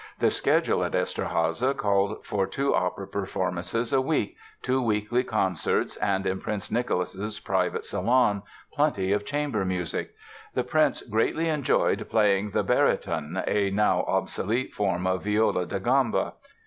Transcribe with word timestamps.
The 0.17 0.31
schedule 0.31 0.83
at 0.83 0.93
Eszterháza 0.93 1.77
called 1.77 2.25
for 2.25 2.47
two 2.47 2.73
opera 2.73 3.05
performances 3.07 3.93
a 3.93 4.01
week, 4.01 4.35
two 4.63 4.81
weekly 4.81 5.23
concerts 5.23 5.95
and, 5.97 6.25
in 6.25 6.41
Prince 6.41 6.71
Nicholas' 6.71 7.39
private 7.39 7.85
salon, 7.85 8.41
plenty 8.73 9.11
of 9.11 9.25
chamber 9.25 9.63
music. 9.63 10.09
The 10.55 10.63
prince 10.63 11.03
greatly 11.03 11.49
enjoyed 11.49 12.09
playing 12.09 12.49
the 12.49 12.63
baryton, 12.63 13.43
a 13.45 13.69
now 13.69 14.01
obsolete 14.07 14.73
form 14.73 15.05
of 15.05 15.21
viola 15.23 15.67
da 15.67 15.77
gamba. 15.77 16.33